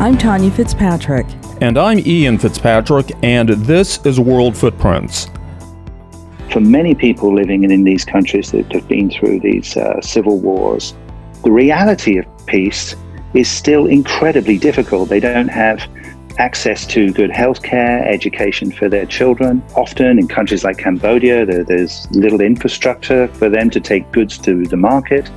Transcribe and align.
I'm 0.00 0.16
Tonya 0.16 0.50
Fitzpatrick. 0.50 1.26
And 1.60 1.76
I'm 1.76 1.98
Ian 1.98 2.38
Fitzpatrick, 2.38 3.12
and 3.22 3.50
this 3.50 4.00
is 4.06 4.18
World 4.18 4.56
Footprints. 4.56 5.28
For 6.50 6.60
many 6.60 6.94
people 6.94 7.34
living 7.34 7.64
in, 7.64 7.70
in 7.70 7.84
these 7.84 8.06
countries 8.06 8.50
that 8.52 8.72
have 8.72 8.88
been 8.88 9.10
through 9.10 9.40
these 9.40 9.76
uh, 9.76 10.00
civil 10.00 10.38
wars, 10.38 10.94
the 11.44 11.50
reality 11.50 12.16
of 12.16 12.24
peace 12.46 12.96
is 13.34 13.46
still 13.46 13.88
incredibly 13.88 14.56
difficult. 14.56 15.10
They 15.10 15.20
don't 15.20 15.48
have 15.48 15.86
access 16.40 16.86
to 16.86 17.12
good 17.12 17.30
healthcare, 17.30 18.04
education 18.06 18.72
for 18.72 18.88
their 18.88 19.04
children. 19.04 19.62
Often 19.76 20.18
in 20.18 20.26
countries 20.26 20.64
like 20.64 20.78
Cambodia, 20.78 21.44
there, 21.44 21.62
there's 21.62 22.10
little 22.12 22.40
infrastructure 22.40 23.28
for 23.28 23.50
them 23.50 23.68
to 23.70 23.78
take 23.78 24.10
goods 24.10 24.38
to 24.38 24.64
the 24.64 24.76
market. 24.76 25.30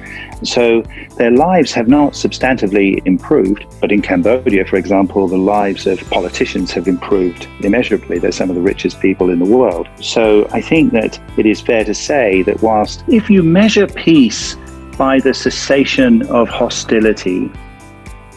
So 0.44 0.82
their 1.18 1.32
lives 1.32 1.74
have 1.74 1.90
not 1.90 2.14
substantively 2.14 3.06
improved. 3.06 3.66
But 3.82 3.92
in 3.92 4.02
Cambodia, 4.02 4.66
for 4.66 4.78
example, 4.78 5.28
the 5.28 5.38
lives 5.38 5.86
of 5.86 6.00
politicians 6.10 6.72
have 6.72 6.88
improved 6.88 7.48
immeasurably. 7.60 8.20
They're 8.20 8.32
some 8.32 8.50
of 8.50 8.56
the 8.56 8.62
richest 8.62 9.02
people 9.02 9.30
in 9.30 9.40
the 9.40 9.46
world. 9.58 9.90
So 10.00 10.48
I 10.52 10.62
think 10.62 10.94
that 10.94 11.20
it 11.38 11.46
is 11.46 11.60
fair 11.60 11.84
to 11.84 11.94
say 11.94 12.44
that 12.44 12.62
whilst 12.62 13.04
if 13.08 13.30
you 13.30 13.44
measure 13.44 13.88
peace 13.88 14.56
by 14.98 15.20
the 15.20 15.34
cessation 15.34 16.22
of 16.30 16.48
hostility, 16.48 17.52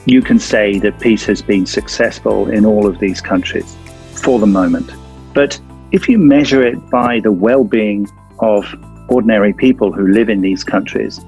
you 0.07 0.23
can 0.23 0.39
say 0.39 0.79
that 0.79 0.99
peace 1.01 1.25
has 1.27 1.43
been 1.43 1.67
successful 1.67 2.49
in 2.49 2.65
all 2.65 2.87
of 2.87 2.99
these 3.01 3.21
countries 3.21 3.77
for 4.15 4.39
the 4.39 4.47
moment. 4.47 4.91
But 5.35 5.61
if 5.91 6.09
you 6.09 6.17
measure 6.17 6.65
it 6.65 6.91
by 6.91 7.21
the 7.21 7.33
well 7.33 7.65
being 7.65 8.09
of 8.39 8.73
ordinary 9.09 9.53
people 9.53 9.93
who 9.93 10.07
live 10.07 10.29
in 10.29 10.41
these 10.41 10.63
countries, 10.63 11.21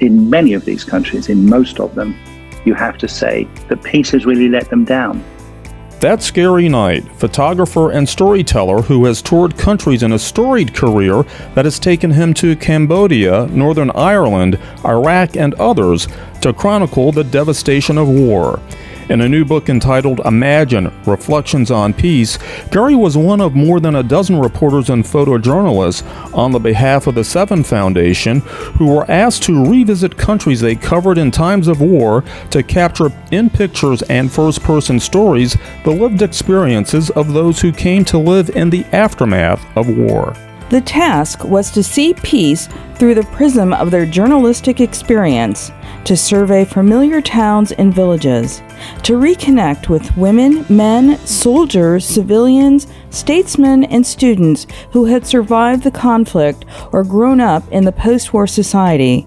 in 0.00 0.28
many 0.30 0.52
of 0.52 0.64
these 0.64 0.84
countries, 0.84 1.28
in 1.28 1.48
most 1.48 1.80
of 1.80 1.94
them, 1.94 2.14
you 2.64 2.74
have 2.74 2.98
to 2.98 3.08
say 3.08 3.48
that 3.68 3.82
peace 3.82 4.10
has 4.10 4.26
really 4.26 4.48
let 4.48 4.68
them 4.68 4.84
down. 4.84 5.24
That's 6.00 6.30
Gary 6.30 6.68
Knight, 6.68 7.10
photographer 7.16 7.90
and 7.90 8.08
storyteller 8.08 8.82
who 8.82 9.04
has 9.06 9.20
toured 9.20 9.58
countries 9.58 10.04
in 10.04 10.12
a 10.12 10.18
storied 10.18 10.72
career 10.72 11.24
that 11.56 11.64
has 11.64 11.80
taken 11.80 12.12
him 12.12 12.32
to 12.34 12.54
Cambodia, 12.54 13.46
Northern 13.48 13.90
Ireland, 13.90 14.60
Iraq, 14.84 15.36
and 15.36 15.54
others 15.54 16.06
to 16.40 16.52
chronicle 16.52 17.12
the 17.12 17.24
devastation 17.24 17.98
of 17.98 18.08
war. 18.08 18.60
In 19.08 19.22
a 19.22 19.28
new 19.28 19.46
book 19.46 19.70
entitled 19.70 20.20
Imagine 20.26 20.92
Reflections 21.06 21.70
on 21.70 21.94
Peace, 21.94 22.38
Gary 22.70 22.94
was 22.94 23.16
one 23.16 23.40
of 23.40 23.54
more 23.54 23.80
than 23.80 23.96
a 23.96 24.02
dozen 24.02 24.38
reporters 24.38 24.90
and 24.90 25.02
photojournalists 25.02 26.02
on 26.34 26.52
the 26.52 26.58
behalf 26.58 27.06
of 27.06 27.14
the 27.14 27.24
Seven 27.24 27.64
Foundation 27.64 28.40
who 28.76 28.86
were 28.86 29.10
asked 29.10 29.44
to 29.44 29.64
revisit 29.64 30.18
countries 30.18 30.60
they 30.60 30.76
covered 30.76 31.16
in 31.16 31.30
times 31.30 31.68
of 31.68 31.80
war 31.80 32.22
to 32.50 32.62
capture 32.62 33.10
in 33.30 33.48
pictures 33.48 34.02
and 34.02 34.30
first 34.30 34.62
person 34.62 35.00
stories 35.00 35.56
the 35.84 35.90
lived 35.90 36.20
experiences 36.20 37.08
of 37.10 37.32
those 37.32 37.62
who 37.62 37.72
came 37.72 38.04
to 38.04 38.18
live 38.18 38.50
in 38.50 38.68
the 38.68 38.84
aftermath 38.92 39.64
of 39.74 39.88
war. 39.88 40.34
The 40.70 40.82
task 40.82 41.44
was 41.44 41.70
to 41.70 41.82
see 41.82 42.12
peace 42.12 42.68
through 42.96 43.14
the 43.14 43.22
prism 43.22 43.72
of 43.72 43.90
their 43.90 44.04
journalistic 44.04 44.82
experience, 44.82 45.72
to 46.04 46.14
survey 46.14 46.66
familiar 46.66 47.22
towns 47.22 47.72
and 47.72 47.94
villages, 47.94 48.58
to 49.04 49.14
reconnect 49.14 49.88
with 49.88 50.14
women, 50.16 50.66
men, 50.68 51.16
soldiers, 51.26 52.04
civilians, 52.04 52.86
statesmen, 53.08 53.84
and 53.84 54.06
students 54.06 54.66
who 54.92 55.06
had 55.06 55.26
survived 55.26 55.84
the 55.84 55.90
conflict 55.90 56.66
or 56.92 57.02
grown 57.02 57.40
up 57.40 57.66
in 57.72 57.84
the 57.86 57.92
post 57.92 58.34
war 58.34 58.46
society, 58.46 59.26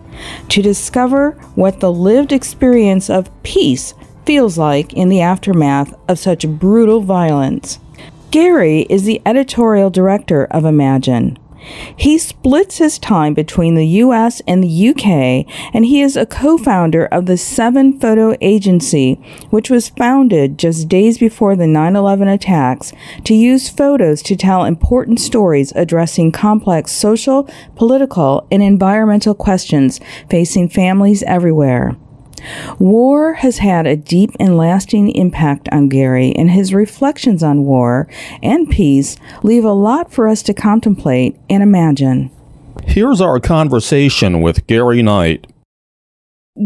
to 0.49 0.61
discover 0.61 1.31
what 1.55 1.79
the 1.79 1.91
lived 1.91 2.31
experience 2.31 3.09
of 3.09 3.31
peace 3.41 3.95
feels 4.27 4.59
like 4.59 4.93
in 4.93 5.09
the 5.09 5.21
aftermath 5.21 5.93
of 6.07 6.19
such 6.19 6.47
brutal 6.47 7.01
violence. 7.01 7.79
Gary 8.31 8.83
is 8.89 9.03
the 9.03 9.21
editorial 9.25 9.89
director 9.89 10.45
of 10.45 10.63
Imagine. 10.63 11.37
He 11.97 12.17
splits 12.17 12.77
his 12.77 12.97
time 12.97 13.33
between 13.33 13.75
the 13.75 13.85
US 13.85 14.41
and 14.47 14.63
the 14.63 14.89
UK, 14.89 15.45
and 15.75 15.83
he 15.83 16.01
is 16.01 16.15
a 16.15 16.25
co 16.25 16.57
founder 16.57 17.07
of 17.07 17.25
the 17.25 17.35
Seven 17.35 17.99
Photo 17.99 18.33
Agency, 18.39 19.15
which 19.49 19.69
was 19.69 19.89
founded 19.89 20.57
just 20.57 20.87
days 20.87 21.17
before 21.17 21.57
the 21.57 21.67
9 21.67 21.93
11 21.93 22.29
attacks 22.29 22.93
to 23.25 23.33
use 23.33 23.67
photos 23.67 24.21
to 24.23 24.37
tell 24.37 24.63
important 24.63 25.19
stories 25.19 25.73
addressing 25.75 26.31
complex 26.31 26.93
social, 26.93 27.49
political, 27.75 28.47
and 28.49 28.63
environmental 28.63 29.35
questions 29.35 29.99
facing 30.29 30.69
families 30.69 31.21
everywhere. 31.23 31.97
War 32.79 33.33
has 33.33 33.59
had 33.59 33.85
a 33.87 33.95
deep 33.95 34.31
and 34.39 34.57
lasting 34.57 35.09
impact 35.11 35.67
on 35.71 35.89
Gary, 35.89 36.33
and 36.35 36.51
his 36.51 36.73
reflections 36.73 37.43
on 37.43 37.65
war 37.65 38.07
and 38.41 38.69
peace 38.69 39.17
leave 39.43 39.63
a 39.63 39.71
lot 39.71 40.11
for 40.11 40.27
us 40.27 40.41
to 40.43 40.53
contemplate 40.53 41.37
and 41.49 41.61
imagine. 41.61 42.31
Here's 42.85 43.21
our 43.21 43.39
conversation 43.39 44.41
with 44.41 44.65
Gary 44.67 45.01
Knight. 45.01 45.47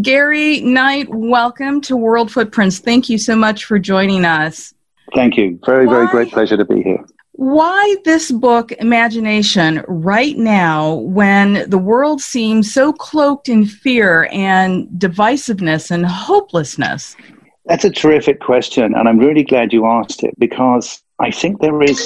Gary 0.02 0.62
Knight, 0.62 1.08
welcome 1.10 1.80
to 1.82 1.96
World 1.96 2.32
Footprints. 2.32 2.80
Thank 2.80 3.10
you 3.10 3.18
so 3.18 3.36
much 3.36 3.66
for 3.66 3.78
joining 3.78 4.26
us. 4.26 4.74
Thank 5.14 5.38
you. 5.38 5.60
Very, 5.66 5.86
Why? 5.86 5.94
very 5.94 6.08
great 6.08 6.32
pleasure 6.32 6.58
to 6.58 6.66
be 6.66 6.82
here. 6.82 7.06
Why 7.38 7.98
this 8.06 8.32
book, 8.32 8.72
Imagination, 8.74 9.84
right 9.90 10.38
now 10.38 10.94
when 10.94 11.70
the 11.70 11.78
world 11.78 12.22
seems 12.22 12.74
so 12.74 12.94
cloaked 12.94 13.50
in 13.50 13.66
fear 13.66 14.30
and 14.32 14.88
divisiveness 14.98 15.92
and 15.92 16.06
hopelessness? 16.06 17.18
That's 17.66 17.84
a 17.84 17.90
terrific 17.90 18.40
question, 18.40 18.96
and 18.96 19.10
I'm 19.10 19.20
really 19.20 19.44
glad 19.44 19.74
you 19.74 19.86
asked 19.86 20.24
it 20.24 20.40
because 20.40 21.04
I 21.20 21.30
think 21.30 21.60
there 21.60 21.84
is 21.84 22.00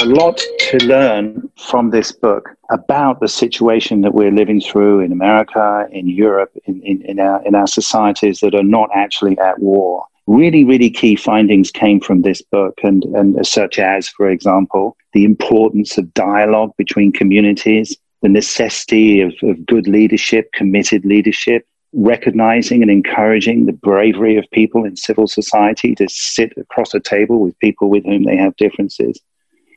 a 0.00 0.04
lot 0.04 0.40
to 0.70 0.86
learn 0.86 1.50
from 1.58 1.90
this 1.90 2.12
book 2.12 2.50
about 2.70 3.18
the 3.18 3.28
situation 3.28 4.02
that 4.02 4.14
we're 4.14 4.30
living 4.30 4.60
through 4.60 5.00
in 5.00 5.10
America, 5.10 5.88
in 5.90 6.08
Europe, 6.08 6.52
in, 6.66 6.80
in, 6.82 7.02
in, 7.02 7.18
our, 7.18 7.44
in 7.44 7.56
our 7.56 7.66
societies 7.66 8.38
that 8.38 8.54
are 8.54 8.62
not 8.62 8.90
actually 8.94 9.36
at 9.40 9.58
war 9.58 10.06
really, 10.26 10.64
really 10.64 10.90
key 10.90 11.16
findings 11.16 11.70
came 11.70 12.00
from 12.00 12.22
this 12.22 12.42
book, 12.42 12.78
and, 12.82 13.04
and 13.04 13.46
such 13.46 13.78
as, 13.78 14.08
for 14.08 14.28
example, 14.28 14.96
the 15.12 15.24
importance 15.24 15.98
of 15.98 16.12
dialogue 16.14 16.72
between 16.76 17.12
communities, 17.12 17.96
the 18.22 18.28
necessity 18.28 19.20
of, 19.20 19.32
of 19.42 19.64
good 19.66 19.86
leadership, 19.86 20.50
committed 20.52 21.04
leadership, 21.04 21.66
recognizing 21.92 22.82
and 22.82 22.90
encouraging 22.90 23.64
the 23.66 23.72
bravery 23.72 24.36
of 24.36 24.44
people 24.52 24.84
in 24.84 24.96
civil 24.96 25.26
society 25.26 25.94
to 25.94 26.06
sit 26.08 26.52
across 26.56 26.92
a 26.92 27.00
table 27.00 27.40
with 27.40 27.58
people 27.60 27.88
with 27.88 28.04
whom 28.04 28.24
they 28.24 28.36
have 28.36 28.56
differences. 28.56 29.20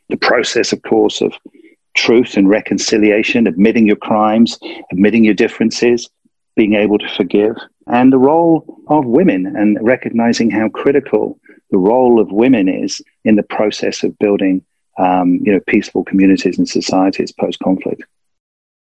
The 0.09 0.17
process, 0.17 0.73
of 0.73 0.81
course, 0.81 1.21
of 1.21 1.33
truth 1.95 2.35
and 2.35 2.49
reconciliation, 2.49 3.47
admitting 3.47 3.85
your 3.85 3.95
crimes, 3.95 4.57
admitting 4.91 5.23
your 5.23 5.33
differences, 5.33 6.09
being 6.59 6.73
able 6.73 6.97
to 6.97 7.07
forgive, 7.15 7.55
and 7.87 8.11
the 8.11 8.17
role 8.17 8.81
of 8.89 9.05
women 9.05 9.45
and 9.55 9.77
recognizing 9.81 10.51
how 10.51 10.67
critical 10.67 11.39
the 11.71 11.77
role 11.77 12.19
of 12.19 12.33
women 12.33 12.67
is 12.67 13.01
in 13.23 13.37
the 13.37 13.43
process 13.43 14.03
of 14.03 14.19
building 14.19 14.61
um, 14.97 15.39
you 15.45 15.53
know, 15.53 15.61
peaceful 15.67 16.03
communities 16.03 16.57
and 16.57 16.67
societies 16.67 17.31
post 17.31 17.59
conflict. 17.59 18.03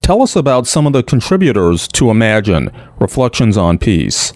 Tell 0.02 0.20
us 0.20 0.34
about 0.34 0.66
some 0.66 0.84
of 0.84 0.92
the 0.92 1.04
contributors 1.04 1.86
to 1.86 2.10
Imagine 2.10 2.72
Reflections 2.98 3.56
on 3.56 3.78
Peace. 3.78 4.32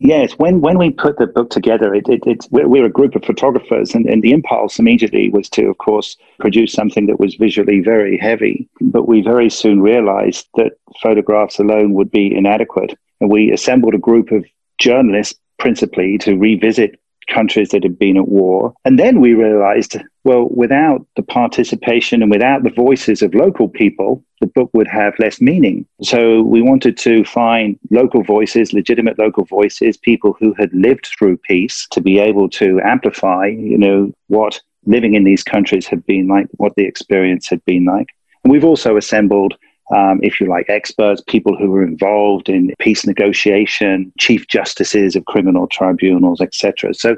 Yes, 0.00 0.32
when, 0.32 0.60
when 0.60 0.76
we 0.76 0.90
put 0.90 1.18
the 1.18 1.26
book 1.26 1.50
together, 1.50 1.94
it, 1.94 2.08
it, 2.08 2.22
it's, 2.26 2.48
we're, 2.50 2.68
we're, 2.68 2.84
a 2.84 2.90
group 2.90 3.14
of 3.14 3.24
photographers, 3.24 3.94
and, 3.94 4.06
and 4.06 4.22
the 4.22 4.32
impulse 4.32 4.78
immediately 4.78 5.30
was 5.30 5.48
to, 5.50 5.66
of 5.66 5.78
course, 5.78 6.16
produce 6.40 6.72
something 6.72 7.06
that 7.06 7.20
was 7.20 7.36
visually 7.36 7.80
very 7.80 8.18
heavy. 8.18 8.68
But 8.80 9.06
we 9.06 9.22
very 9.22 9.48
soon 9.48 9.80
realized 9.80 10.48
that 10.56 10.72
photographs 11.00 11.58
alone 11.58 11.94
would 11.94 12.10
be 12.10 12.34
inadequate. 12.34 12.98
And 13.20 13.30
we 13.30 13.52
assembled 13.52 13.94
a 13.94 13.98
group 13.98 14.32
of 14.32 14.44
journalists 14.78 15.38
principally 15.58 16.18
to 16.18 16.36
revisit 16.36 16.98
countries 17.26 17.70
that 17.70 17.82
had 17.82 17.98
been 17.98 18.16
at 18.16 18.28
war. 18.28 18.74
And 18.84 18.98
then 18.98 19.20
we 19.20 19.34
realized, 19.34 19.96
well, 20.24 20.48
without 20.50 21.06
the 21.16 21.22
participation 21.22 22.22
and 22.22 22.30
without 22.30 22.62
the 22.62 22.70
voices 22.70 23.22
of 23.22 23.34
local 23.34 23.68
people, 23.68 24.24
the 24.40 24.46
book 24.46 24.70
would 24.74 24.88
have 24.88 25.14
less 25.18 25.40
meaning. 25.40 25.86
So 26.02 26.42
we 26.42 26.62
wanted 26.62 26.96
to 26.98 27.24
find 27.24 27.78
local 27.90 28.22
voices, 28.22 28.72
legitimate 28.72 29.18
local 29.18 29.44
voices, 29.44 29.96
people 29.96 30.36
who 30.38 30.54
had 30.54 30.72
lived 30.72 31.06
through 31.18 31.38
peace 31.38 31.86
to 31.92 32.00
be 32.00 32.18
able 32.18 32.48
to 32.50 32.80
amplify, 32.84 33.46
you 33.46 33.78
know, 33.78 34.12
what 34.28 34.60
living 34.86 35.14
in 35.14 35.24
these 35.24 35.42
countries 35.42 35.86
had 35.86 36.04
been 36.04 36.28
like, 36.28 36.46
what 36.52 36.74
the 36.76 36.84
experience 36.84 37.48
had 37.48 37.64
been 37.64 37.84
like. 37.84 38.08
And 38.42 38.52
we've 38.52 38.64
also 38.64 38.96
assembled 38.96 39.54
um, 39.94 40.20
if 40.22 40.40
you 40.40 40.46
like, 40.46 40.68
experts, 40.68 41.22
people 41.26 41.56
who 41.56 41.70
were 41.70 41.84
involved 41.84 42.48
in 42.48 42.74
peace 42.78 43.06
negotiation, 43.06 44.12
chief 44.18 44.46
justices 44.48 45.16
of 45.16 45.24
criminal 45.26 45.66
tribunals, 45.66 46.40
etc. 46.40 46.94
So 46.94 47.16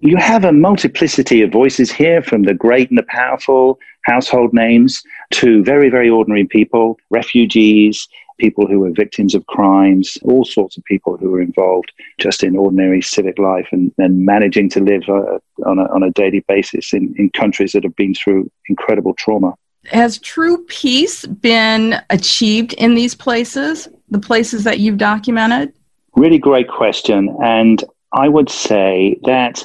you 0.00 0.16
have 0.16 0.44
a 0.44 0.52
multiplicity 0.52 1.42
of 1.42 1.52
voices 1.52 1.92
here 1.92 2.22
from 2.22 2.42
the 2.42 2.54
great 2.54 2.90
and 2.90 2.98
the 2.98 3.04
powerful 3.04 3.78
household 4.04 4.52
names 4.52 5.02
to 5.30 5.62
very, 5.62 5.88
very 5.88 6.10
ordinary 6.10 6.44
people, 6.44 6.98
refugees, 7.10 8.08
people 8.38 8.66
who 8.66 8.80
were 8.80 8.90
victims 8.90 9.36
of 9.36 9.46
crimes, 9.46 10.18
all 10.22 10.44
sorts 10.44 10.76
of 10.76 10.84
people 10.84 11.16
who 11.16 11.30
were 11.30 11.40
involved 11.40 11.92
just 12.18 12.42
in 12.42 12.56
ordinary 12.56 13.00
civic 13.00 13.38
life 13.38 13.68
and, 13.70 13.92
and 13.98 14.26
managing 14.26 14.68
to 14.68 14.80
live 14.80 15.04
uh, 15.08 15.38
on, 15.64 15.78
a, 15.78 15.84
on 15.94 16.02
a 16.02 16.10
daily 16.10 16.40
basis 16.48 16.92
in, 16.92 17.14
in 17.16 17.30
countries 17.30 17.70
that 17.70 17.84
have 17.84 17.94
been 17.94 18.14
through 18.14 18.50
incredible 18.68 19.14
trauma. 19.14 19.54
Has 19.86 20.18
true 20.18 20.64
peace 20.64 21.26
been 21.26 22.00
achieved 22.10 22.72
in 22.74 22.94
these 22.94 23.14
places, 23.14 23.88
the 24.10 24.20
places 24.20 24.64
that 24.64 24.78
you've 24.78 24.98
documented? 24.98 25.72
Really 26.14 26.38
great 26.38 26.68
question. 26.68 27.36
And 27.42 27.82
I 28.12 28.28
would 28.28 28.48
say 28.48 29.18
that 29.24 29.64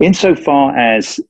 insofar 0.00 0.76
as 0.76 1.20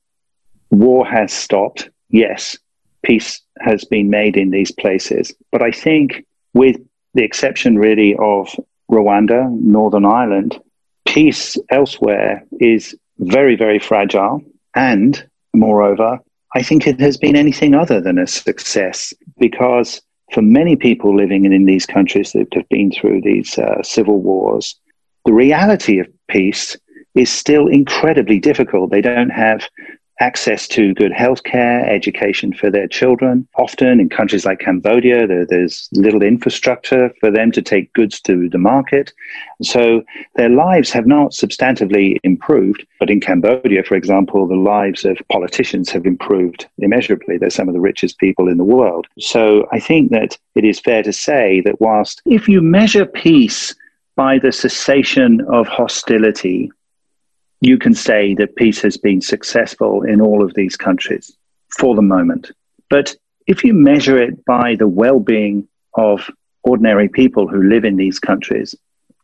war 0.71 1.07
has 1.07 1.33
stopped, 1.33 1.91
yes, 2.11 2.57
peace 3.03 3.41
has 3.61 3.85
been 3.85 4.11
made 4.11 4.37
in 4.37 4.51
these 4.51 4.71
places. 4.71 5.35
But 5.51 5.63
I 5.63 5.71
think, 5.71 6.25
with 6.53 6.77
the 7.15 7.25
exception 7.25 7.79
really 7.79 8.15
of 8.17 8.49
Rwanda, 8.91 9.51
Northern 9.61 10.05
Ireland, 10.05 10.61
peace 11.05 11.57
elsewhere 11.71 12.45
is 12.61 12.95
very, 13.19 13.57
very 13.57 13.79
fragile. 13.79 14.43
And 14.75 15.25
moreover, 15.55 16.21
I 16.55 16.63
think 16.63 16.87
it 16.87 17.01
has 17.01 17.17
been 17.17 17.37
anything 17.37 17.75
other 17.75 18.01
than 18.01 18.19
a 18.19 18.27
success 18.27 19.13
because 19.39 20.01
for 20.33 20.43
many 20.43 20.77
people 20.77 21.15
living 21.15 21.45
in, 21.45 21.53
in 21.53 21.65
these 21.65 21.85
countries 21.85 22.33
that 22.33 22.47
have 22.55 22.69
been 22.69 22.93
through 22.93 23.23
these 23.23 23.59
uh, 23.59 23.83
civil 23.83 24.21
wars, 24.21 24.77
the 25.25 25.33
reality 25.33 25.99
of 25.99 26.07
peace 26.29 26.77
is 27.15 27.31
still 27.31 27.67
incredibly 27.67 28.39
difficult. 28.39 28.91
They 28.91 29.01
don't 29.01 29.31
have 29.31 29.69
access 30.21 30.69
to 30.69 30.95
good 30.95 31.13
healthcare, 31.13 31.87
education 31.89 32.53
for 32.53 32.71
their 32.71 32.87
children. 32.87 33.47
Often 33.57 34.01
in 34.01 34.09
countries 34.09 34.45
like 34.45 34.61
Cambodia, 34.61 35.27
there, 35.27 35.47
there's 35.47 35.89
little 35.93 36.23
infrastructure 36.23 37.13
for 37.21 37.31
them 37.31 37.51
to 37.53 37.63
take 37.63 37.93
goods 37.95 38.21
to 38.23 38.49
the 38.49 38.59
market. 38.59 39.13
So 39.63 40.05
their 40.37 40.49
lives 40.49 40.91
have 40.91 41.07
not 41.07 41.33
substantively 41.33 42.19
improved. 42.23 42.87
But 43.01 43.11
in 43.11 43.21
Cambodia, 43.21 43.83
for 43.83 43.97
example, 43.97 44.47
the 44.47 44.55
lives 44.55 45.05
of 45.05 45.19
politicians 45.31 45.91
have 45.91 46.07
improved 46.07 46.67
immeasurably. 46.79 47.39
They're 47.39 47.51
some 47.51 47.69
of 47.69 47.75
the 47.75 47.81
richest 47.81 48.19
people 48.19 48.49
in 48.49 48.57
the 48.57 48.65
world. 48.65 49.07
So 49.19 49.67
I 49.73 49.81
think 49.81 50.11
that 50.11 50.39
it 50.55 50.65
is 50.65 50.81
fair 50.81 51.03
to 51.03 51.13
say 51.13 51.61
that 51.65 51.81
whilst 51.81 52.23
if 52.25 52.49
you 52.49 52.63
measure 52.63 53.05
peace 53.05 53.75
by 54.17 54.39
the 54.39 54.53
cessation 54.53 55.41
of 55.53 55.67
hostility, 55.67 56.71
you 57.67 57.79
can 57.79 57.95
say 57.95 58.35
that 58.35 58.57
peace 58.57 58.81
has 58.83 58.97
been 58.97 59.21
successful 59.21 60.03
in 60.03 60.21
all 60.21 60.45
of 60.45 60.55
these 60.55 60.77
countries 60.77 61.37
for 61.79 61.95
the 61.95 62.03
moment. 62.03 62.51
But 62.91 63.17
if 63.47 63.65
you 63.65 63.73
measure 63.73 64.19
it 64.19 64.45
by 64.45 64.75
the 64.75 64.89
well 64.89 65.21
being 65.21 65.67
of 65.95 66.31
ordinary 66.63 67.09
people 67.09 67.47
who 67.49 67.63
live 67.63 67.85
in 67.85 67.97
these 67.97 68.19
countries, 68.19 68.75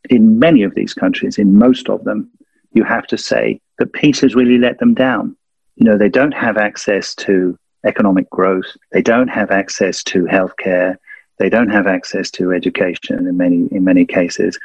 in 0.09 0.39
many 0.39 0.63
of 0.63 0.75
these 0.75 0.95
countries, 0.95 1.39
in 1.39 1.59
most 1.59 1.89
of 1.89 2.05
them, 2.05 2.31
you 2.73 2.85
have 2.85 3.07
to 3.09 3.19
say 3.19 3.61
that 3.79 3.93
peace 3.93 4.21
has 4.21 4.35
really 4.35 4.59
let 4.59 4.79
them 4.79 4.95
down. 4.95 5.37
You 5.77 5.87
know, 5.87 5.99
they 5.99 6.09
don't 6.09 6.33
have 6.33 6.57
access 6.57 7.15
to 7.17 7.59
economic 7.85 8.29
growth, 8.31 8.77
they 8.93 9.03
don't 9.03 9.29
have 9.29 9.51
access 9.51 10.03
to 10.05 10.25
healthcare, 10.25 10.97
they 11.39 11.49
don't 11.49 11.71
have 11.71 11.87
access 11.87 12.31
to 12.33 12.53
education 12.53 13.27
in 13.27 13.37
many 13.37 13.69
in 13.71 13.85
many 13.85 14.05
cases. 14.05 14.59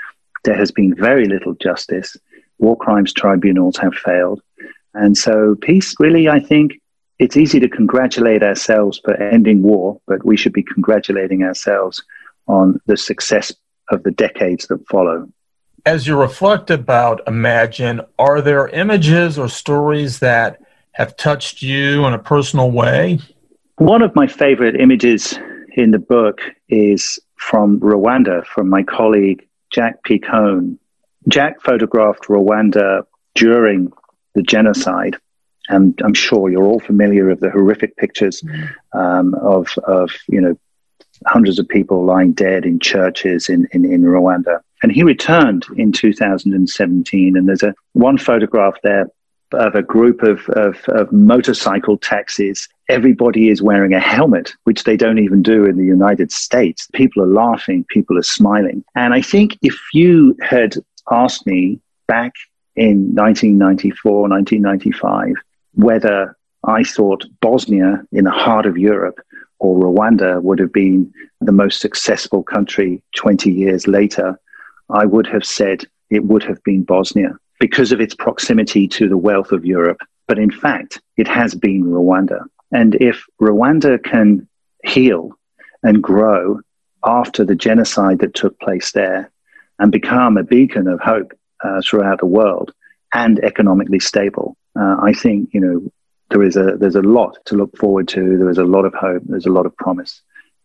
There 0.43 0.57
has 0.57 0.71
been 0.71 0.93
very 0.95 1.25
little 1.25 1.55
justice 1.55 2.15
war 2.65 2.75
crimes 2.75 3.13
tribunals 3.13 3.77
have 3.77 3.93
failed. 3.93 4.41
And 4.95 5.15
so, 5.15 5.55
peace 5.61 5.93
really, 5.99 6.27
I 6.27 6.39
think, 6.39 6.81
it's 7.19 7.37
easy 7.37 7.59
to 7.59 7.69
congratulate 7.69 8.41
ourselves 8.41 8.99
for 9.03 9.13
ending 9.13 9.61
war, 9.61 10.01
but 10.07 10.25
we 10.25 10.35
should 10.35 10.51
be 10.51 10.63
congratulating 10.63 11.43
ourselves 11.43 12.03
on 12.47 12.79
the 12.87 12.97
success 12.97 13.53
of 13.89 14.01
the 14.03 14.11
decades 14.11 14.67
that 14.67 14.85
follow. 14.87 15.29
As 15.85 16.07
you 16.07 16.19
reflect 16.19 16.71
about 16.71 17.21
Imagine, 17.27 18.01
are 18.17 18.41
there 18.41 18.67
images 18.69 19.37
or 19.37 19.47
stories 19.47 20.19
that 20.19 20.59
have 20.93 21.15
touched 21.15 21.61
you 21.61 22.05
in 22.05 22.13
a 22.13 22.19
personal 22.33 22.71
way? 22.71 23.19
One 23.77 24.01
of 24.01 24.15
my 24.15 24.27
favorite 24.27 24.75
images 24.79 25.37
in 25.75 25.91
the 25.91 25.99
book 25.99 26.39
is 26.69 27.19
from 27.35 27.79
Rwanda, 27.79 28.43
from 28.45 28.69
my 28.69 28.81
colleague 28.81 29.45
Jack 29.71 30.03
Picone, 30.03 30.77
Jack 31.27 31.61
photographed 31.61 32.25
Rwanda 32.25 33.03
during 33.33 33.91
the 34.33 34.43
genocide, 34.43 35.17
and 35.69 35.99
I'm 36.03 36.13
sure 36.13 36.49
you're 36.49 36.63
all 36.63 36.79
familiar 36.79 37.27
with 37.27 37.39
the 37.39 37.49
horrific 37.49 37.97
pictures 37.97 38.43
um, 38.93 39.33
of, 39.35 39.75
of, 39.87 40.11
you 40.27 40.39
know, 40.39 40.57
hundreds 41.25 41.59
of 41.59 41.67
people 41.67 42.05
lying 42.05 42.33
dead 42.33 42.65
in 42.65 42.79
churches 42.79 43.49
in, 43.49 43.67
in, 43.71 43.85
in 43.85 44.03
Rwanda. 44.03 44.59
And 44.83 44.91
he 44.91 45.03
returned 45.03 45.65
in 45.77 45.91
2017, 45.91 47.37
and 47.37 47.47
there's 47.47 47.63
a 47.63 47.73
one 47.93 48.17
photograph 48.17 48.75
there 48.83 49.07
of 49.53 49.75
a 49.75 49.81
group 49.81 50.21
of, 50.21 50.47
of, 50.49 50.77
of, 50.89 51.11
motorcycle 51.11 51.97
taxis. 51.97 52.67
Everybody 52.89 53.49
is 53.49 53.61
wearing 53.61 53.93
a 53.93 53.99
helmet, 53.99 54.53
which 54.65 54.83
they 54.83 54.97
don't 54.97 55.19
even 55.19 55.41
do 55.41 55.65
in 55.65 55.77
the 55.77 55.85
United 55.85 56.31
States. 56.31 56.87
People 56.93 57.23
are 57.23 57.27
laughing, 57.27 57.85
people 57.89 58.17
are 58.17 58.23
smiling. 58.23 58.83
And 58.95 59.13
I 59.13 59.21
think 59.21 59.57
if 59.61 59.79
you 59.93 60.35
had 60.41 60.75
asked 61.11 61.45
me 61.45 61.79
back 62.07 62.33
in 62.75 63.13
1994, 63.15 64.29
1995, 64.29 65.35
whether 65.75 66.37
I 66.63 66.83
thought 66.83 67.25
Bosnia 67.41 68.03
in 68.11 68.25
the 68.25 68.31
heart 68.31 68.65
of 68.65 68.77
Europe 68.77 69.19
or 69.59 69.79
Rwanda 69.79 70.41
would 70.41 70.59
have 70.59 70.73
been 70.73 71.13
the 71.41 71.51
most 71.51 71.79
successful 71.79 72.43
country 72.43 73.01
20 73.15 73.51
years 73.51 73.87
later, 73.87 74.39
I 74.89 75.05
would 75.05 75.27
have 75.27 75.45
said 75.45 75.85
it 76.09 76.25
would 76.25 76.43
have 76.43 76.63
been 76.63 76.83
Bosnia 76.83 77.37
because 77.59 77.91
of 77.91 78.01
its 78.01 78.15
proximity 78.15 78.87
to 78.89 79.07
the 79.07 79.17
wealth 79.17 79.51
of 79.51 79.65
Europe. 79.65 79.99
But 80.27 80.39
in 80.39 80.51
fact, 80.51 81.01
it 81.17 81.27
has 81.27 81.55
been 81.55 81.85
Rwanda. 81.85 82.45
And 82.71 82.95
if 82.95 83.25
Rwanda 83.41 84.03
can 84.03 84.47
heal 84.83 85.31
and 85.83 86.01
grow 86.01 86.61
after 87.05 87.45
the 87.45 87.55
genocide 87.55 88.19
that 88.19 88.33
took 88.33 88.59
place 88.59 88.91
there, 88.91 89.31
and 89.79 89.91
become 89.91 90.37
a 90.37 90.43
beacon 90.43 90.87
of 90.87 90.99
hope 90.99 91.33
uh, 91.63 91.81
throughout 91.85 92.19
the 92.19 92.25
world 92.25 92.73
and 93.13 93.39
economically 93.43 93.99
stable. 93.99 94.55
Uh, 94.79 94.97
I 95.01 95.13
think 95.13 95.49
you 95.53 95.61
know 95.61 95.91
there 96.29 96.43
is 96.43 96.55
a 96.55 96.75
there's 96.77 96.95
a 96.95 97.01
lot 97.01 97.37
to 97.45 97.55
look 97.55 97.75
forward 97.77 98.07
to. 98.09 98.37
There 98.37 98.49
is 98.49 98.57
a 98.57 98.63
lot 98.63 98.85
of 98.85 98.93
hope. 98.93 99.23
There's 99.25 99.45
a 99.45 99.51
lot 99.51 99.65
of 99.65 99.75
promise. 99.77 100.21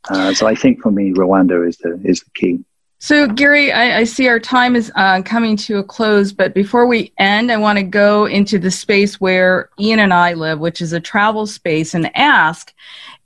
Uh, 0.09 0.33
so 0.33 0.47
I 0.47 0.55
think 0.55 0.81
for 0.81 0.91
me, 0.91 1.12
Rwanda 1.12 1.67
is 1.69 1.77
the 1.79 2.01
is 2.05 2.21
the 2.21 2.31
key. 2.35 2.65
So, 3.03 3.27
Gary, 3.27 3.73
I, 3.73 4.00
I 4.00 4.05
see 4.05 4.29
our 4.29 4.38
time 4.38 4.76
is 4.76 4.93
uh, 4.95 5.23
coming 5.23 5.57
to 5.57 5.79
a 5.79 5.83
close, 5.83 6.33
but 6.33 6.52
before 6.52 6.87
we 6.87 7.14
end, 7.17 7.50
I 7.50 7.57
want 7.57 7.79
to 7.79 7.83
go 7.83 8.26
into 8.26 8.59
the 8.59 8.71
space 8.71 9.19
where 9.19 9.71
Ian 9.81 10.00
and 10.00 10.12
I 10.12 10.35
live, 10.35 10.59
which 10.61 10.83
is 10.83 10.93
a 10.93 11.00
travel 11.00 11.47
space, 11.47 11.95
and 11.95 12.14
ask 12.14 12.75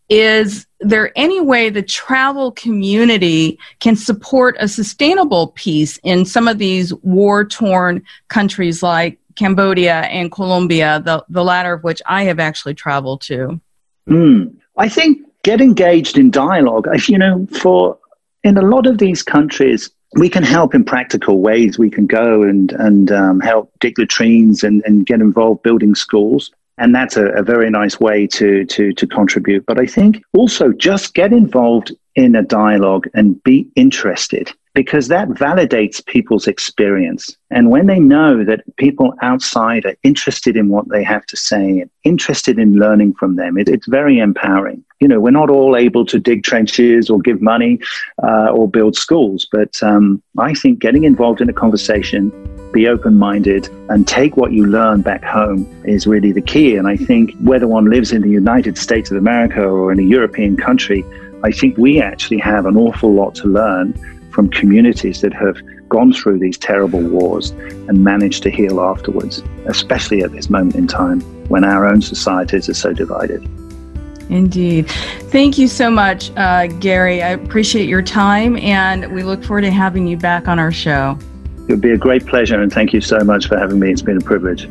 is 0.08 0.66
there 0.80 1.12
any 1.16 1.40
way 1.40 1.70
the 1.70 1.82
travel 1.82 2.52
community 2.52 3.58
can 3.80 3.96
support 3.96 4.56
a 4.60 4.68
sustainable 4.68 5.48
peace 5.48 5.98
in 6.04 6.24
some 6.24 6.46
of 6.46 6.58
these 6.58 6.92
war 6.96 7.44
torn 7.44 8.02
countries 8.28 8.82
like 8.82 9.18
Cambodia 9.34 10.02
and 10.02 10.30
Colombia, 10.30 11.00
the, 11.04 11.24
the 11.28 11.42
latter 11.42 11.72
of 11.72 11.82
which 11.82 12.02
I 12.06 12.24
have 12.24 12.38
actually 12.38 12.74
traveled 12.74 13.22
to? 13.22 13.60
Mm, 14.08 14.54
I 14.76 14.88
think 14.88 15.18
get 15.42 15.60
engaged 15.60 16.18
in 16.18 16.30
dialogue. 16.30 16.86
If, 16.92 17.08
you 17.08 17.18
know, 17.18 17.46
for 17.60 17.98
in 18.44 18.58
a 18.58 18.62
lot 18.62 18.86
of 18.86 18.98
these 18.98 19.22
countries, 19.22 19.90
we 20.16 20.28
can 20.28 20.42
help 20.42 20.74
in 20.74 20.84
practical 20.84 21.40
ways. 21.40 21.78
We 21.78 21.90
can 21.90 22.06
go 22.06 22.42
and, 22.42 22.70
and 22.72 23.10
um, 23.10 23.40
help 23.40 23.72
dig 23.80 23.98
latrines 23.98 24.62
and, 24.62 24.82
and 24.84 25.06
get 25.06 25.20
involved 25.20 25.62
building 25.62 25.94
schools 25.94 26.52
and 26.78 26.94
that's 26.94 27.16
a, 27.16 27.26
a, 27.32 27.42
very 27.42 27.70
nice 27.70 28.00
way 28.00 28.26
to 28.26 28.64
to 28.66 28.92
to 28.92 29.06
contribute. 29.06 29.64
But 29.66 29.78
i 29.78 29.86
think 29.86 30.22
also 30.32 30.72
just 30.72 31.14
get 31.14 31.32
involved 31.32 31.92
in 32.14 32.34
a 32.34 32.42
dialogue 32.42 33.08
and 33.14 33.42
be 33.42 33.68
interested 33.74 34.52
because 34.74 35.08
that 35.08 35.28
validates 35.28 36.04
people's 36.06 36.46
experience 36.46 37.36
and 37.50 37.70
when 37.70 37.86
they 37.86 38.00
know 38.00 38.44
that 38.44 38.60
people 38.76 39.14
outside 39.22 39.84
are 39.86 39.96
interested 40.02 40.56
in 40.56 40.68
what 40.68 40.88
they 40.88 41.02
have 41.02 41.24
to 41.26 41.36
say 41.36 41.80
and 41.80 41.90
interested 42.02 42.58
in 42.58 42.74
learning 42.74 43.14
from 43.14 43.36
them 43.36 43.56
it, 43.56 43.68
it's 43.68 43.86
very 43.86 44.18
empowering 44.18 44.84
you 45.00 45.08
know 45.08 45.20
we're 45.20 45.30
not 45.30 45.50
all 45.50 45.76
able 45.76 46.04
to 46.04 46.18
dig 46.18 46.42
trenches 46.42 47.08
or 47.08 47.18
give 47.20 47.40
money 47.40 47.78
uh, 48.22 48.48
or 48.50 48.68
build 48.68 48.96
schools 48.96 49.46
but 49.50 49.82
um, 49.82 50.22
i 50.38 50.52
think 50.54 50.78
getting 50.78 51.04
involved 51.04 51.40
in 51.40 51.48
a 51.48 51.52
conversation 51.52 52.30
be 52.74 52.88
open 52.88 53.16
minded, 53.16 53.68
and 53.88 54.06
take 54.06 54.36
what 54.36 54.52
you 54.52 54.66
learn 54.66 55.00
back 55.00 55.24
home 55.24 55.64
is 55.84 56.06
really 56.06 56.32
the 56.32 56.42
key. 56.42 56.76
And 56.76 56.88
I 56.88 56.96
think 56.96 57.32
whether 57.40 57.66
one 57.66 57.88
lives 57.88 58.12
in 58.12 58.20
the 58.20 58.28
United 58.28 58.76
States 58.76 59.10
of 59.10 59.16
America 59.16 59.62
or 59.62 59.92
in 59.92 60.00
a 60.00 60.02
European 60.02 60.56
country, 60.56 61.04
I 61.44 61.52
think 61.52 61.78
we 61.78 62.02
actually 62.02 62.38
have 62.38 62.66
an 62.66 62.76
awful 62.76 63.14
lot 63.14 63.34
to 63.36 63.48
learn 63.48 63.94
from 64.34 64.50
communities 64.50 65.20
that 65.20 65.32
have 65.32 65.56
gone 65.88 66.12
through 66.12 66.40
these 66.40 66.58
terrible 66.58 67.00
wars 67.00 67.50
and 67.88 68.02
managed 68.02 68.42
to 68.42 68.50
heal 68.50 68.80
afterwards, 68.80 69.42
especially 69.66 70.22
at 70.22 70.32
this 70.32 70.50
moment 70.50 70.74
in 70.74 70.88
time 70.88 71.20
when 71.48 71.64
our 71.64 71.86
own 71.86 72.02
societies 72.02 72.68
are 72.68 72.74
so 72.74 72.92
divided. 72.92 73.42
Indeed. 74.30 74.90
Thank 75.30 75.58
you 75.58 75.68
so 75.68 75.90
much, 75.90 76.32
uh, 76.36 76.66
Gary. 76.66 77.22
I 77.22 77.28
appreciate 77.28 77.88
your 77.88 78.02
time, 78.02 78.56
and 78.56 79.12
we 79.14 79.22
look 79.22 79.44
forward 79.44 79.62
to 79.62 79.70
having 79.70 80.06
you 80.06 80.16
back 80.16 80.48
on 80.48 80.58
our 80.58 80.72
show. 80.72 81.18
It 81.68 81.72
would 81.72 81.80
be 81.80 81.92
a 81.92 81.96
great 81.96 82.26
pleasure, 82.26 82.60
and 82.60 82.72
thank 82.72 82.92
you 82.92 83.00
so 83.00 83.18
much 83.20 83.46
for 83.46 83.56
having 83.58 83.78
me. 83.78 83.90
It's 83.90 84.02
been 84.02 84.16
a 84.16 84.20
privilege. 84.20 84.68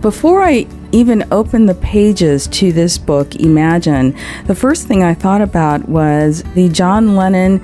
Before 0.00 0.42
I 0.42 0.66
even 0.94 1.24
opened 1.32 1.68
the 1.68 1.74
pages 1.74 2.46
to 2.46 2.72
this 2.72 2.98
book, 2.98 3.34
Imagine, 3.36 4.16
the 4.46 4.54
first 4.54 4.86
thing 4.86 5.02
I 5.02 5.12
thought 5.12 5.40
about 5.40 5.88
was 5.88 6.44
the 6.54 6.68
John 6.68 7.16
Lennon 7.16 7.60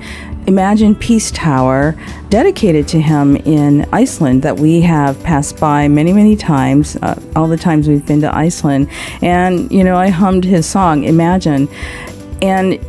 Imagine 0.47 0.95
Peace 0.95 1.31
Tower 1.31 1.95
dedicated 2.29 2.89
to 2.89 2.99
him 2.99 3.37
in 3.37 3.87
Iceland 3.93 4.41
that 4.41 4.57
we 4.57 4.81
have 4.81 5.21
passed 5.23 5.57
by 5.59 5.87
many, 5.87 6.11
many 6.11 6.35
times, 6.35 6.97
uh, 6.97 7.19
all 7.35 7.47
the 7.47 7.57
times 7.57 7.87
we've 7.87 8.05
been 8.05 8.19
to 8.21 8.35
Iceland. 8.35 8.89
And, 9.21 9.71
you 9.71 9.83
know, 9.83 9.95
I 9.95 10.09
hummed 10.09 10.43
his 10.43 10.65
song, 10.65 11.05
Imagine. 11.05 11.69
And 12.41 12.79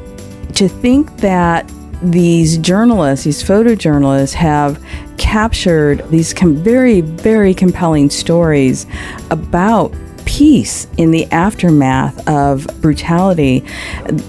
to 0.56 0.66
think 0.66 1.18
that 1.18 1.70
these 2.02 2.58
journalists, 2.58 3.24
these 3.24 3.44
photojournalists, 3.44 4.32
have 4.32 4.82
captured 5.18 6.04
these 6.10 6.34
com- 6.34 6.56
very, 6.56 7.00
very 7.00 7.54
compelling 7.54 8.10
stories 8.10 8.86
about 9.30 9.94
peace 10.32 10.86
in 10.96 11.10
the 11.10 11.30
aftermath 11.30 12.26
of 12.26 12.66
brutality. 12.80 13.62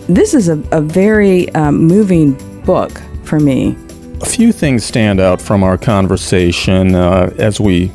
This 0.10 0.34
is 0.34 0.50
a, 0.50 0.60
a 0.74 0.82
very 0.82 1.50
um, 1.56 1.78
moving 1.88 2.34
book 2.64 2.92
for 3.24 3.40
me. 3.40 3.78
A 4.22 4.26
few 4.26 4.52
things 4.52 4.84
stand 4.84 5.22
out 5.22 5.42
from 5.42 5.64
our 5.64 5.78
conversation 5.78 6.94
uh, 6.94 7.34
as 7.38 7.62
we 7.62 7.88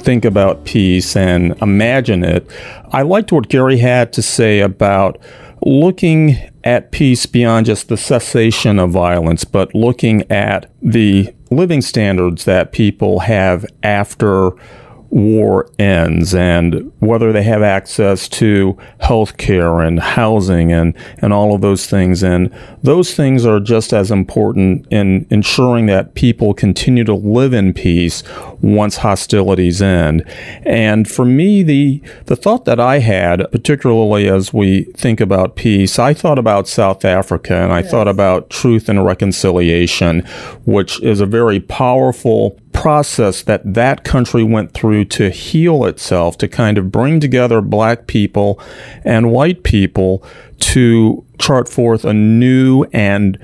think 0.00 0.26
about 0.26 0.66
peace 0.66 1.16
and 1.16 1.56
imagine 1.62 2.24
it. 2.24 2.46
I 2.92 3.00
liked 3.02 3.32
what 3.32 3.48
Gary 3.48 3.78
had 3.78 4.12
to 4.12 4.22
say 4.22 4.60
about 4.60 5.18
looking 5.62 6.36
at 6.62 6.92
peace 6.92 7.24
beyond 7.24 7.66
just 7.66 7.88
the 7.88 7.96
cessation 7.96 8.78
of 8.78 8.90
violence, 8.90 9.44
but 9.44 9.74
looking 9.74 10.30
at 10.30 10.70
the 10.82 11.34
living 11.50 11.80
standards 11.80 12.44
that 12.44 12.72
people 12.72 13.20
have 13.20 13.64
after 13.82 14.52
war 15.16 15.70
ends 15.78 16.34
and 16.34 16.92
whether 16.98 17.32
they 17.32 17.42
have 17.42 17.62
access 17.62 18.28
to 18.28 18.76
health 19.00 19.38
care 19.38 19.80
and 19.80 19.98
housing 19.98 20.70
and, 20.70 20.94
and 21.22 21.32
all 21.32 21.54
of 21.54 21.62
those 21.62 21.86
things. 21.86 22.22
And 22.22 22.54
those 22.82 23.14
things 23.14 23.46
are 23.46 23.58
just 23.58 23.94
as 23.94 24.10
important 24.10 24.86
in 24.90 25.26
ensuring 25.30 25.86
that 25.86 26.14
people 26.14 26.52
continue 26.52 27.02
to 27.04 27.14
live 27.14 27.54
in 27.54 27.72
peace 27.72 28.22
once 28.60 28.98
hostilities 28.98 29.80
end. 29.80 30.22
And 30.66 31.10
for 31.10 31.24
me, 31.24 31.62
the, 31.62 32.02
the 32.26 32.36
thought 32.36 32.66
that 32.66 32.78
I 32.78 32.98
had, 32.98 33.50
particularly 33.50 34.28
as 34.28 34.52
we 34.52 34.84
think 34.96 35.22
about 35.22 35.56
peace, 35.56 35.98
I 35.98 36.12
thought 36.12 36.38
about 36.38 36.68
South 36.68 37.06
Africa 37.06 37.54
and 37.54 37.72
I 37.72 37.80
yes. 37.80 37.90
thought 37.90 38.06
about 38.06 38.50
truth 38.50 38.90
and 38.90 39.02
reconciliation, 39.02 40.26
which 40.66 41.00
is 41.00 41.22
a 41.22 41.26
very 41.26 41.58
powerful 41.58 42.60
process 42.76 43.42
that 43.42 43.62
that 43.74 44.04
country 44.04 44.44
went 44.44 44.72
through 44.72 45.06
to 45.06 45.30
heal 45.30 45.84
itself, 45.86 46.38
to 46.38 46.46
kind 46.46 46.78
of 46.78 46.92
bring 46.92 47.18
together 47.18 47.60
black 47.60 48.06
people 48.06 48.60
and 49.02 49.32
white 49.32 49.62
people 49.62 50.22
to 50.60 51.24
chart 51.38 51.68
forth 51.68 52.04
a 52.04 52.12
new 52.12 52.84
and 52.92 53.38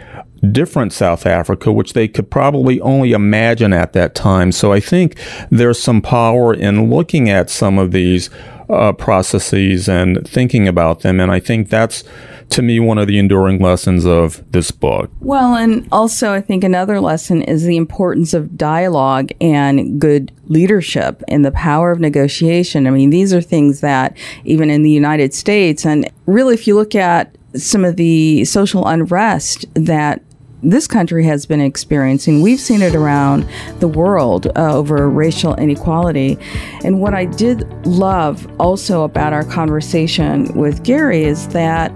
different 0.50 0.92
South 0.92 1.24
Africa, 1.26 1.72
which 1.72 1.92
they 1.92 2.08
could 2.08 2.30
probably 2.30 2.80
only 2.80 3.12
imagine 3.12 3.72
at 3.72 3.92
that 3.92 4.14
time. 4.14 4.50
So 4.52 4.72
I 4.72 4.80
think 4.80 5.18
there's 5.50 5.80
some 5.80 6.02
power 6.02 6.52
in 6.52 6.90
looking 6.90 7.30
at 7.30 7.48
some 7.48 7.78
of 7.78 7.92
these 7.92 8.28
uh, 8.68 8.92
processes 8.92 9.88
and 9.88 10.26
thinking 10.26 10.66
about 10.66 11.00
them. 11.00 11.20
And 11.20 11.30
I 11.30 11.40
think 11.40 11.68
that's 11.68 12.04
to 12.50 12.62
me 12.62 12.80
one 12.80 12.98
of 12.98 13.06
the 13.06 13.18
enduring 13.18 13.60
lessons 13.60 14.04
of 14.04 14.42
this 14.52 14.70
book. 14.70 15.10
Well, 15.20 15.54
and 15.54 15.86
also 15.92 16.32
I 16.32 16.40
think 16.40 16.64
another 16.64 17.00
lesson 17.00 17.42
is 17.42 17.64
the 17.64 17.76
importance 17.76 18.34
of 18.34 18.56
dialogue 18.56 19.30
and 19.40 20.00
good 20.00 20.32
leadership 20.46 21.22
and 21.28 21.44
the 21.44 21.52
power 21.52 21.92
of 21.92 22.00
negotiation. 22.00 22.86
I 22.86 22.90
mean, 22.90 23.10
these 23.10 23.32
are 23.32 23.40
things 23.40 23.80
that 23.80 24.16
even 24.44 24.70
in 24.70 24.82
the 24.82 24.90
United 24.90 25.32
States, 25.34 25.86
and 25.86 26.10
really, 26.26 26.54
if 26.54 26.66
you 26.66 26.74
look 26.74 26.94
at 26.94 27.36
some 27.54 27.84
of 27.84 27.96
the 27.96 28.44
social 28.44 28.86
unrest 28.86 29.66
that 29.74 30.22
this 30.62 30.86
country 30.86 31.24
has 31.24 31.44
been 31.44 31.60
experiencing. 31.60 32.40
We've 32.40 32.60
seen 32.60 32.82
it 32.82 32.94
around 32.94 33.48
the 33.80 33.88
world 33.88 34.46
uh, 34.56 34.76
over 34.76 35.10
racial 35.10 35.54
inequality. 35.56 36.38
And 36.84 37.00
what 37.00 37.14
I 37.14 37.24
did 37.24 37.68
love 37.84 38.48
also 38.60 39.02
about 39.02 39.32
our 39.32 39.44
conversation 39.44 40.54
with 40.54 40.84
Gary 40.84 41.24
is 41.24 41.48
that 41.48 41.92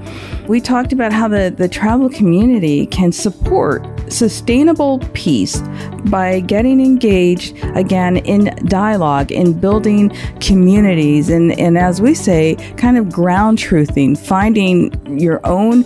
we 0.49 0.61
talked 0.61 0.93
about 0.93 1.13
how 1.13 1.29
the, 1.29 1.55
the 1.57 1.69
travel 1.69 2.09
community 2.09 2.87
can 2.87 3.13
support 3.13 3.85
sustainable 4.11 5.01
peace 5.13 5.61
by 6.07 6.41
getting 6.41 6.81
engaged 6.81 7.57
again 7.75 8.19
in 8.19 8.55
dialogue, 8.67 9.33
in 9.33 9.59
building 9.59 10.11
communities, 10.41 11.29
and, 11.29 11.59
and 11.59 11.77
as 11.77 12.01
we 12.01 12.15
say, 12.15 12.55
kind 12.77 12.97
of 12.97 13.11
ground 13.11 13.59
truthing, 13.59 14.17
finding 14.17 15.19
your 15.19 15.45
own 15.45 15.83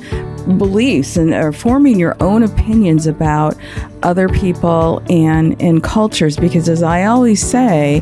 beliefs 0.59 1.17
and 1.17 1.33
or 1.33 1.53
forming 1.53 1.99
your 1.99 2.17
own 2.21 2.43
opinions 2.71 3.09
about 3.09 3.57
other 4.05 4.29
people 4.29 5.03
and 5.11 5.61
and 5.61 5.83
cultures 5.83 6.37
because 6.37 6.69
as 6.69 6.85
I 6.85 7.05
always 7.05 7.45
say 7.45 8.01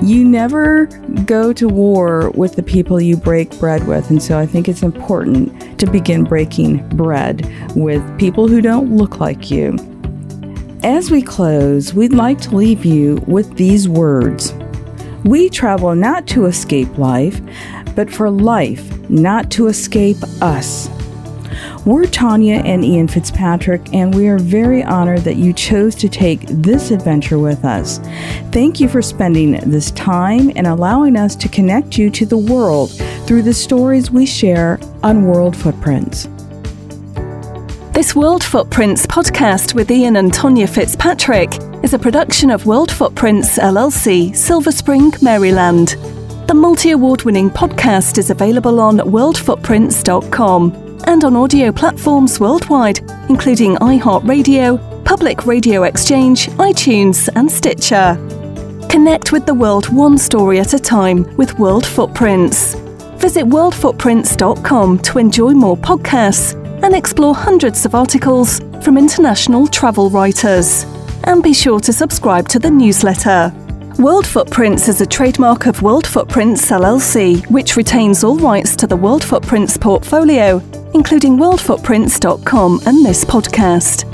you 0.00 0.24
never 0.24 0.86
go 1.26 1.52
to 1.52 1.68
war 1.68 2.30
with 2.30 2.56
the 2.56 2.62
people 2.62 3.00
you 3.00 3.16
break 3.16 3.58
bread 3.58 3.86
with. 3.86 4.10
And 4.10 4.22
so 4.22 4.38
I 4.38 4.46
think 4.46 4.68
it's 4.68 4.82
important 4.82 5.78
to 5.78 5.86
begin 5.86 6.24
breaking 6.24 6.86
bread 6.96 7.46
with 7.76 8.02
people 8.18 8.48
who 8.48 8.60
don't 8.60 8.96
look 8.96 9.20
like 9.20 9.50
you. 9.50 9.76
As 10.82 11.10
we 11.10 11.20
close 11.20 11.92
we'd 11.92 12.14
like 12.14 12.40
to 12.42 12.56
leave 12.56 12.86
you 12.86 13.22
with 13.26 13.54
these 13.56 13.86
words. 13.86 14.54
We 15.24 15.50
travel 15.50 15.94
not 15.94 16.26
to 16.28 16.46
escape 16.46 16.96
life 16.96 17.38
but 17.94 18.10
for 18.10 18.30
life 18.30 19.10
not 19.10 19.50
to 19.52 19.66
escape 19.66 20.22
us 20.40 20.88
we're 21.84 22.04
Tonya 22.04 22.64
and 22.64 22.84
Ian 22.84 23.08
Fitzpatrick, 23.08 23.92
and 23.92 24.14
we 24.14 24.28
are 24.28 24.38
very 24.38 24.82
honored 24.82 25.20
that 25.20 25.36
you 25.36 25.52
chose 25.52 25.94
to 25.96 26.08
take 26.08 26.46
this 26.48 26.90
adventure 26.90 27.38
with 27.38 27.64
us. 27.64 27.98
Thank 28.52 28.80
you 28.80 28.88
for 28.88 29.02
spending 29.02 29.52
this 29.70 29.90
time 29.92 30.50
and 30.56 30.66
allowing 30.66 31.16
us 31.16 31.36
to 31.36 31.48
connect 31.48 31.98
you 31.98 32.10
to 32.10 32.26
the 32.26 32.38
world 32.38 32.92
through 33.26 33.42
the 33.42 33.54
stories 33.54 34.10
we 34.10 34.26
share 34.26 34.78
on 35.02 35.24
World 35.24 35.56
Footprints. 35.56 36.28
This 37.92 38.16
World 38.16 38.42
Footprints 38.42 39.06
podcast 39.06 39.74
with 39.74 39.90
Ian 39.90 40.16
and 40.16 40.32
Tonya 40.32 40.68
Fitzpatrick 40.68 41.52
is 41.84 41.94
a 41.94 41.98
production 41.98 42.50
of 42.50 42.66
World 42.66 42.90
Footprints 42.90 43.56
LLC, 43.58 44.34
Silver 44.34 44.72
Spring, 44.72 45.12
Maryland. 45.22 45.96
The 46.48 46.54
multi 46.54 46.90
award 46.90 47.22
winning 47.22 47.50
podcast 47.50 48.18
is 48.18 48.30
available 48.30 48.80
on 48.80 48.98
worldfootprints.com 48.98 50.83
and 51.06 51.24
on 51.24 51.36
audio 51.36 51.70
platforms 51.72 52.40
worldwide, 52.40 52.98
including 53.28 53.76
iHeartRadio, 53.76 55.04
Public 55.04 55.46
Radio 55.46 55.84
Exchange, 55.84 56.48
iTunes, 56.50 57.28
and 57.36 57.50
Stitcher. 57.50 58.16
Connect 58.88 59.32
with 59.32 59.46
the 59.46 59.54
world 59.54 59.88
one 59.88 60.16
story 60.16 60.60
at 60.60 60.74
a 60.74 60.78
time 60.78 61.24
with 61.36 61.58
World 61.58 61.84
Footprints. 61.84 62.74
Visit 63.18 63.44
worldfootprints.com 63.44 64.98
to 65.00 65.18
enjoy 65.18 65.52
more 65.52 65.76
podcasts 65.76 66.54
and 66.82 66.94
explore 66.94 67.34
hundreds 67.34 67.84
of 67.84 67.94
articles 67.94 68.60
from 68.82 68.98
international 68.98 69.66
travel 69.66 70.10
writers. 70.10 70.84
And 71.24 71.42
be 71.42 71.52
sure 71.52 71.80
to 71.80 71.92
subscribe 71.92 72.48
to 72.48 72.58
the 72.58 72.70
newsletter. 72.70 73.52
World 73.98 74.26
Footprints 74.26 74.88
is 74.88 75.00
a 75.00 75.06
trademark 75.06 75.66
of 75.66 75.82
World 75.82 76.06
Footprints 76.06 76.70
LLC, 76.70 77.48
which 77.50 77.76
retains 77.76 78.24
all 78.24 78.36
rights 78.36 78.76
to 78.76 78.86
the 78.86 78.96
World 78.96 79.24
Footprints 79.24 79.78
portfolio 79.78 80.60
including 80.94 81.36
worldfootprints.com 81.36 82.80
and 82.86 83.04
this 83.04 83.24
podcast. 83.24 84.13